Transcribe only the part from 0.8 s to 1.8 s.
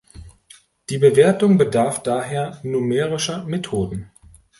Die Bewertung